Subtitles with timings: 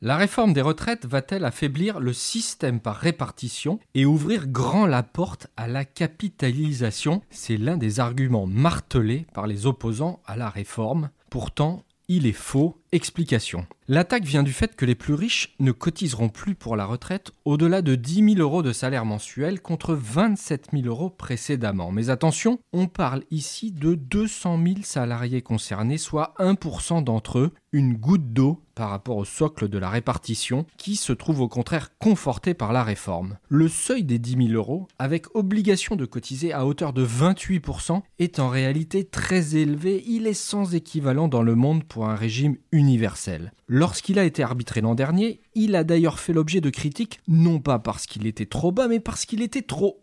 [0.00, 5.48] La réforme des retraites va-t-elle affaiblir le système par répartition et ouvrir grand la porte
[5.56, 7.22] à la capitalisation?
[7.30, 11.10] C'est l'un des arguments martelés par les opposants à la réforme.
[11.30, 12.77] Pourtant, il est faux.
[12.90, 13.66] Explication.
[13.90, 17.80] L'attaque vient du fait que les plus riches ne cotiseront plus pour la retraite au-delà
[17.80, 21.90] de 10 000 euros de salaire mensuel contre 27 000 euros précédemment.
[21.90, 27.94] Mais attention, on parle ici de 200 000 salariés concernés, soit 1% d'entre eux, une
[27.94, 32.54] goutte d'eau par rapport au socle de la répartition, qui se trouve au contraire conforté
[32.54, 33.38] par la réforme.
[33.48, 38.38] Le seuil des 10 000 euros, avec obligation de cotiser à hauteur de 28%, est
[38.38, 40.04] en réalité très élevé.
[40.06, 43.52] Il est sans équivalent dans le monde pour un régime universel.
[43.66, 47.78] Lorsqu'il a été arbitré l'an dernier, il a d'ailleurs fait l'objet de critiques, non pas
[47.78, 50.00] parce qu'il était trop bas, mais parce qu'il était trop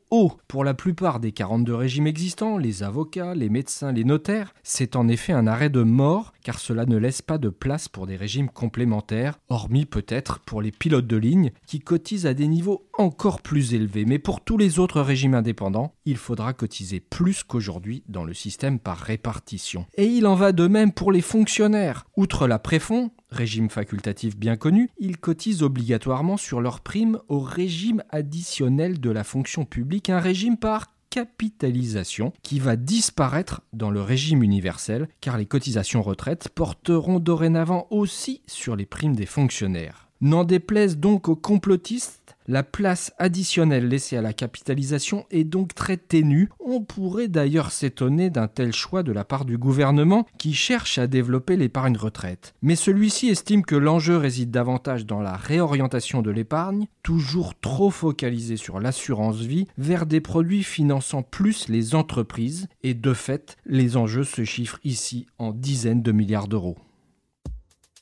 [0.48, 5.10] Pour la plupart des 42 régimes existants, les avocats, les médecins, les notaires, c'est en
[5.10, 8.48] effet un arrêt de mort, car cela ne laisse pas de place pour des régimes
[8.48, 13.74] complémentaires, hormis peut-être pour les pilotes de ligne, qui cotisent à des niveaux encore plus
[13.74, 14.06] élevés.
[14.06, 18.80] Mais pour tous les autres régimes indépendants, il faudra cotiser plus qu'aujourd'hui dans le système
[18.80, 19.86] par répartition.
[19.96, 22.06] Et il en va de même pour les fonctionnaires.
[22.16, 28.04] Outre la préfond, régime facultatif bien connu, ils cotisent obligatoirement sur leur prime au régime
[28.10, 34.44] additionnel de la fonction publique, un régime par capitalisation qui va disparaître dans le régime
[34.44, 40.10] universel car les cotisations retraite porteront dorénavant aussi sur les primes des fonctionnaires.
[40.22, 45.98] N'en déplaise donc aux complotistes la place additionnelle laissée à la capitalisation est donc très
[45.98, 46.50] ténue.
[46.60, 51.08] On pourrait d'ailleurs s'étonner d'un tel choix de la part du gouvernement qui cherche à
[51.08, 52.54] développer l'épargne retraite.
[52.62, 58.58] Mais celui-ci estime que l'enjeu réside davantage dans la réorientation de l'épargne, toujours trop focalisée
[58.58, 64.24] sur l'assurance vie, vers des produits finançant plus les entreprises, et de fait, les enjeux
[64.24, 66.78] se chiffrent ici en dizaines de milliards d'euros.